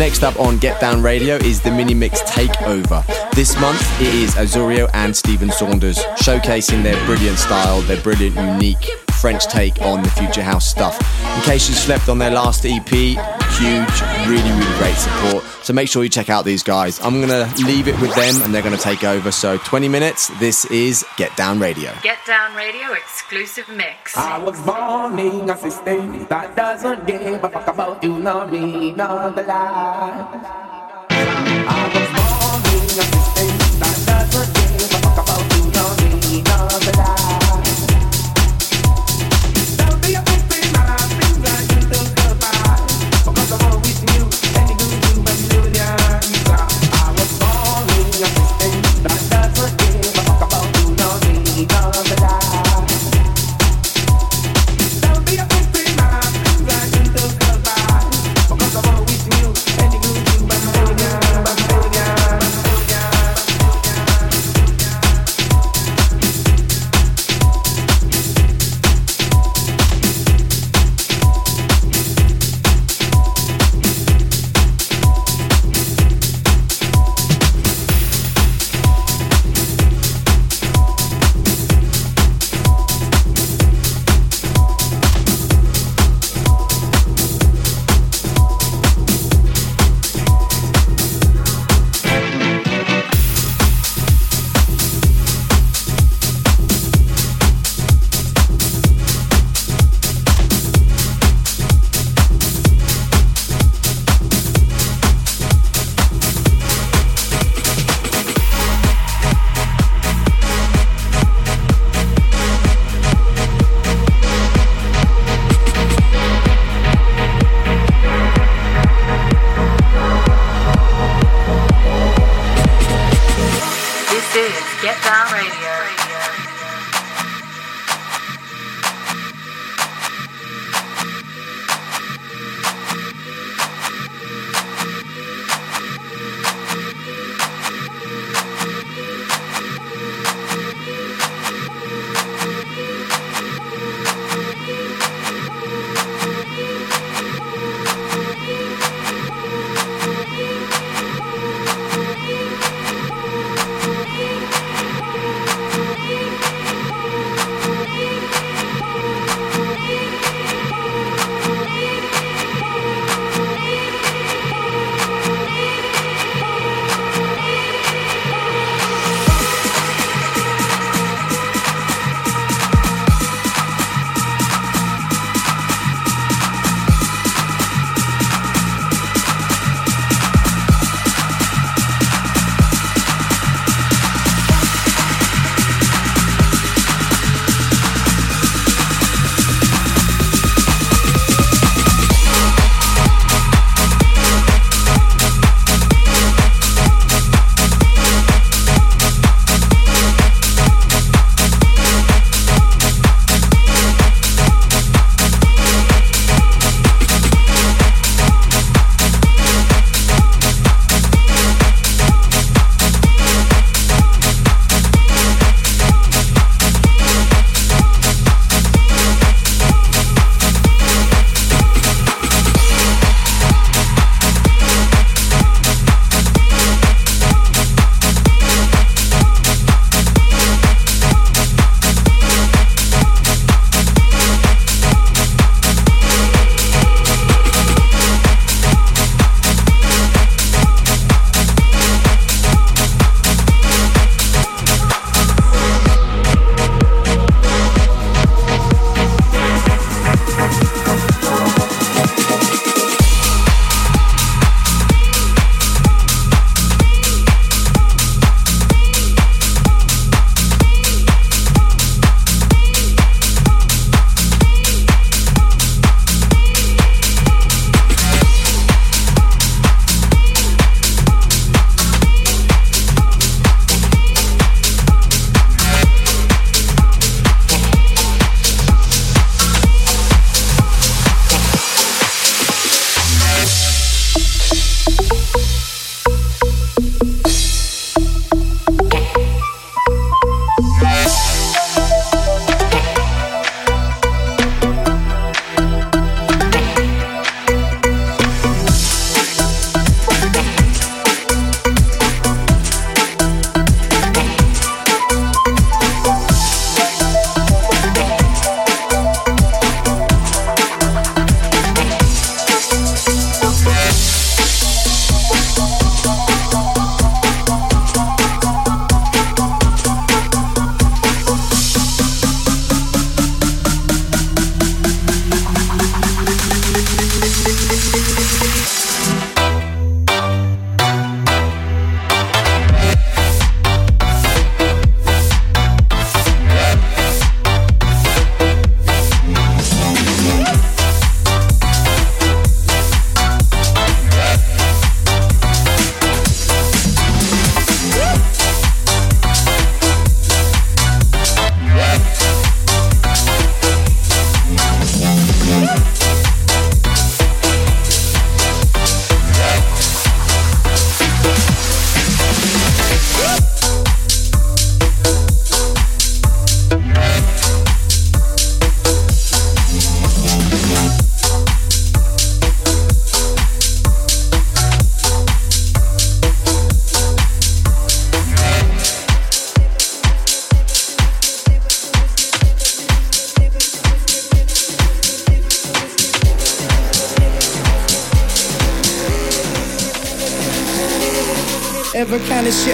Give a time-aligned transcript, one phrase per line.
[0.00, 3.04] Next up on Get Down Radio is the mini mix Takeover.
[3.32, 9.09] This month it is Azurio and Stephen Saunders showcasing their brilliant style, their brilliant, unique
[9.20, 10.96] French take on the future house stuff.
[11.36, 15.44] In case you slept on their last EP, huge, really, really great support.
[15.62, 16.98] So make sure you check out these guys.
[17.00, 19.30] I'm gonna leave it with them and they're gonna take over.
[19.30, 21.92] So 20 minutes, this is Get Down Radio.
[22.02, 24.16] Get Down Radio exclusive mix.
[24.16, 28.92] I was born in a system that doesn't give a fuck about you, nor me,
[28.92, 30.80] nor the light.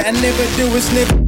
[0.07, 1.26] I never do is live.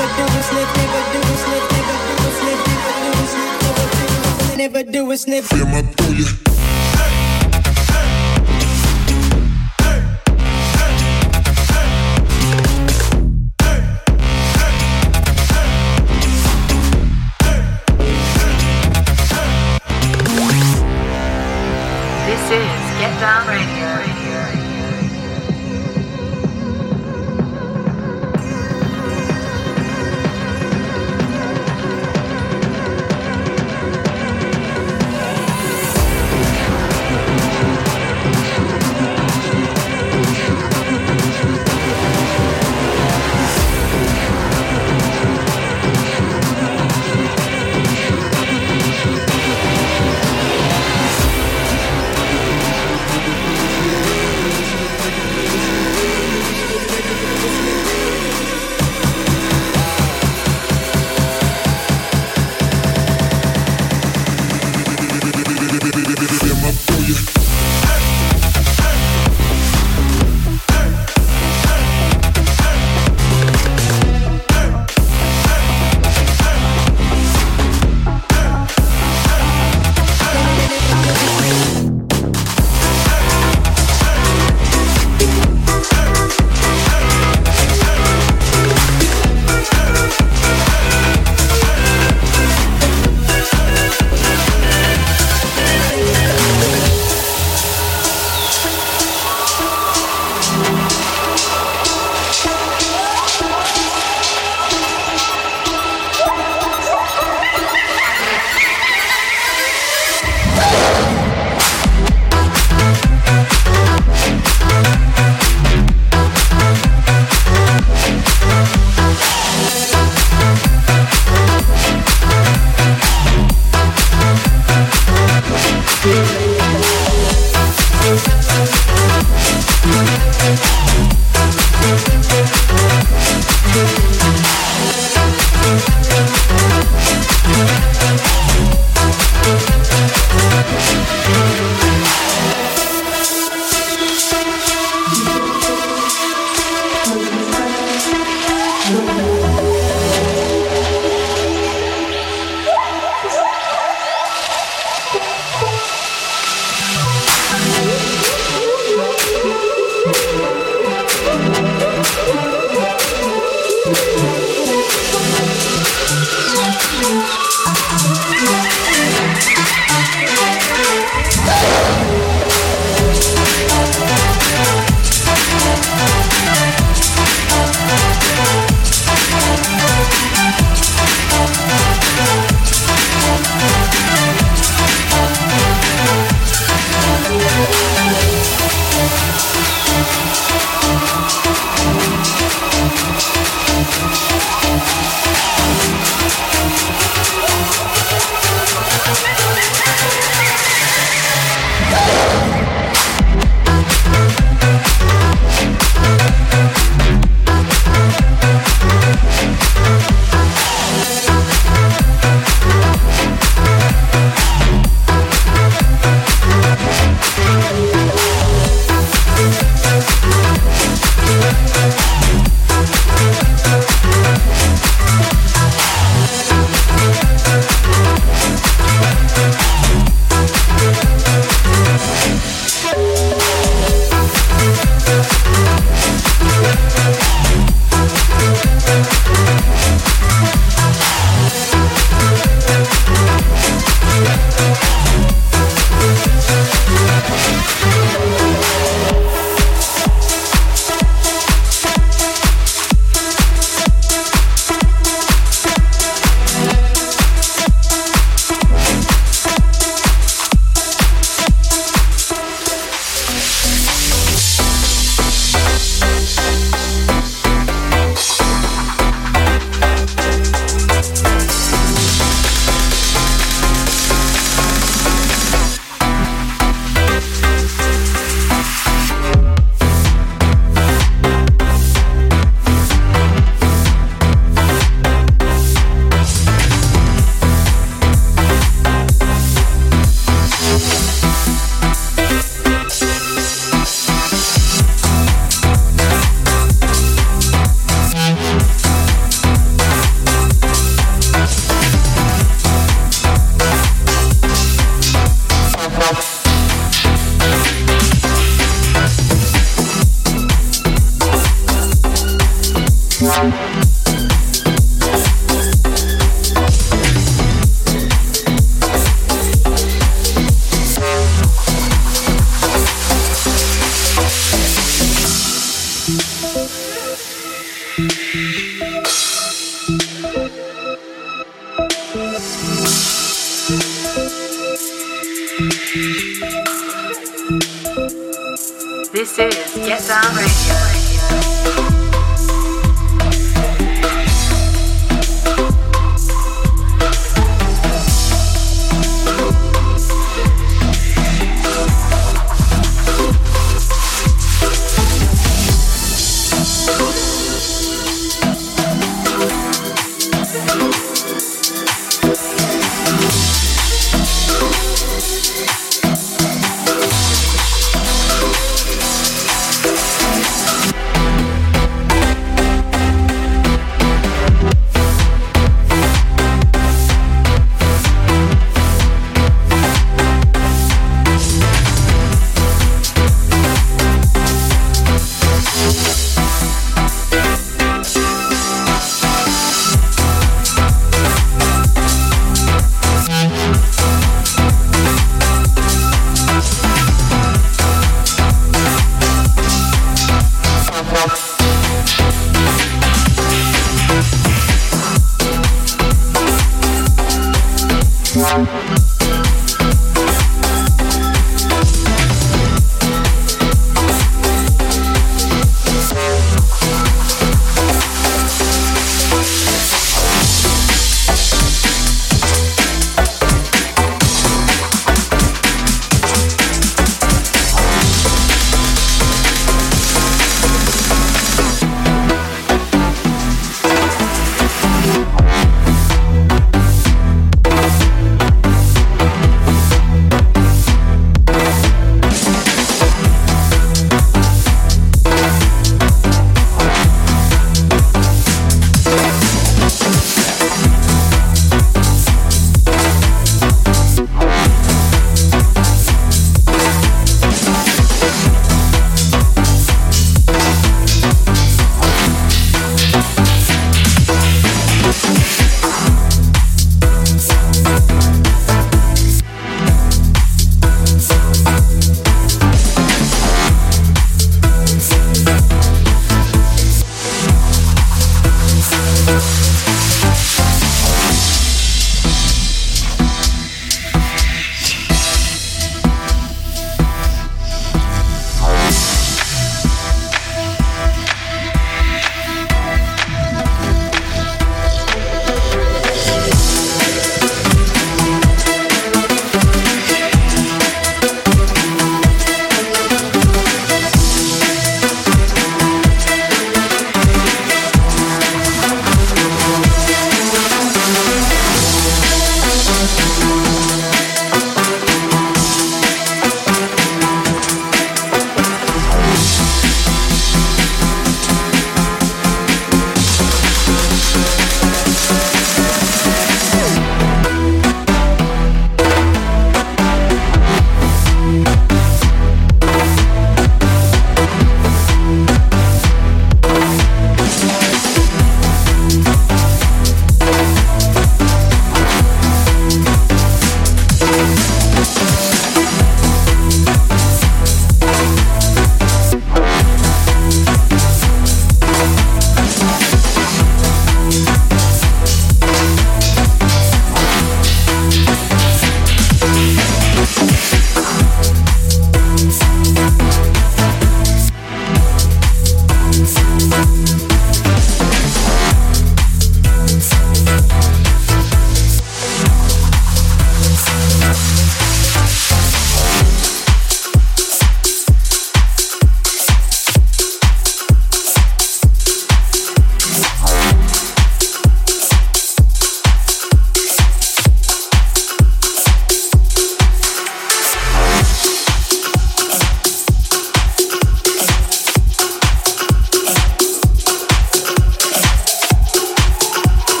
[0.00, 3.26] Never do a snip, Never do a snip, Never do a snip, Never do a
[3.28, 5.44] snip, Never do a snip, Never do it, snip.
[5.44, 6.49] Feel my pull you.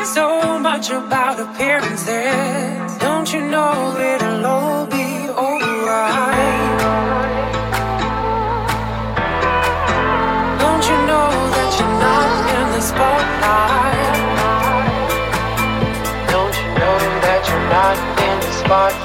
[0.00, 2.98] Care so much about appearances.
[2.98, 6.80] Don't you know it'll all be alright?
[10.62, 14.18] Don't you know that you're not in the spotlight?
[16.34, 17.96] Don't you know that you're not
[18.28, 18.99] in the spotlight?